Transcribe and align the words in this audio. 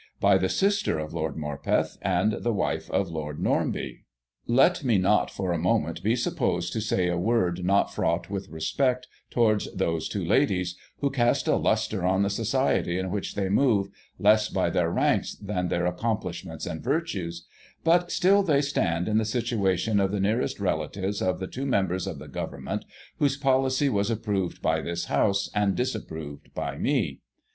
By 0.19 0.39
the 0.39 0.49
sister 0.49 0.97
of 0.97 1.13
Lord 1.13 1.35
Morpeth, 1.35 1.95
and 2.01 2.31
the 2.41 2.51
wife 2.51 2.89
of 2.89 3.11
Lord 3.11 3.37
Normanby. 3.39 3.99
Let 4.47 4.83
me 4.83 4.97
not, 4.97 5.29
for 5.29 5.51
a 5.51 5.59
moment, 5.59 6.01
be 6.01 6.15
supposed 6.15 6.73
to 6.73 6.81
say 6.81 7.07
a 7.07 7.19
word 7.19 7.63
not 7.63 7.93
fraught 7.93 8.27
with 8.27 8.49
respect 8.49 9.05
towards 9.29 9.71
those 9.75 10.09
two 10.09 10.25
ladies, 10.25 10.75
who 11.01 11.11
cast 11.11 11.47
a 11.47 11.55
lustre 11.55 12.03
on 12.03 12.23
the 12.23 12.31
society 12.31 12.97
in 12.97 13.11
which 13.11 13.35
they 13.35 13.47
move, 13.47 13.89
less 14.17 14.49
by 14.49 14.71
their 14.71 14.89
rank 14.89 15.25
than 15.39 15.67
their 15.67 15.85
accomplishments 15.85 16.65
and 16.65 16.83
virtues; 16.83 17.45
but 17.83 18.11
still, 18.11 18.41
they 18.41 18.63
stand 18.63 19.07
in 19.07 19.19
the 19.19 19.23
situation 19.23 19.99
of 19.99 20.11
the 20.11 20.19
nearest 20.19 20.59
relatives 20.59 21.21
of 21.21 21.39
the 21.39 21.45
two 21.45 21.67
Members 21.67 22.07
of 22.07 22.17
the 22.17 22.27
Government, 22.27 22.85
whose 23.19 23.39
f)olicy 23.39 23.87
was 23.87 24.09
ai>proved 24.09 24.63
by 24.63 24.81
this 24.81 25.05
House, 25.05 25.51
and 25.53 25.75
disapproved 25.75 26.51
by 26.55 26.75
me. 26.75 27.19